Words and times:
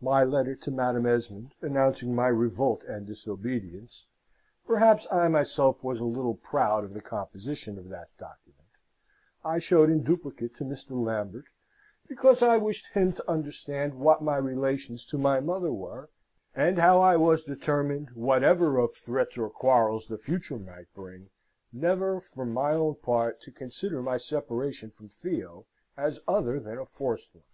My 0.00 0.24
letter 0.24 0.54
to 0.56 0.70
Madam 0.70 1.04
Esmond, 1.04 1.54
announcing 1.60 2.14
my 2.14 2.28
revolt 2.28 2.84
and 2.84 3.06
disobedience 3.06 4.08
(perhaps 4.66 5.06
I 5.12 5.28
myself 5.28 5.84
was 5.84 6.00
a 6.00 6.06
little 6.06 6.36
proud 6.36 6.84
of 6.84 6.94
the 6.94 7.02
composition 7.02 7.76
of 7.78 7.90
that 7.90 8.08
document), 8.16 8.66
I 9.44 9.58
showed 9.58 9.90
in 9.90 10.02
duplicate 10.02 10.54
to 10.56 10.64
Mr. 10.64 10.92
Lambert, 10.92 11.44
because 12.08 12.42
I 12.42 12.56
wished 12.56 12.86
him 12.94 13.12
to 13.12 13.30
understand 13.30 13.92
what 13.98 14.22
my 14.22 14.36
relations 14.38 15.04
to 15.04 15.18
my 15.18 15.38
mother 15.38 15.70
were, 15.70 16.08
and 16.54 16.78
how 16.78 17.00
I 17.00 17.16
was 17.16 17.44
determined, 17.44 18.12
whatever 18.12 18.78
of 18.78 18.94
threats 18.96 19.36
or 19.36 19.50
quarrels 19.50 20.06
the 20.06 20.16
future 20.16 20.56
might 20.58 20.90
bring, 20.94 21.28
never 21.74 22.20
for 22.20 22.46
my 22.46 22.72
own 22.72 22.94
part 22.94 23.42
to 23.42 23.52
consider 23.52 24.00
my 24.00 24.16
separation 24.16 24.90
from 24.90 25.10
Theo 25.10 25.66
as 25.94 26.20
other 26.26 26.58
than 26.58 26.78
a 26.78 26.86
forced 26.86 27.34
one. 27.34 27.44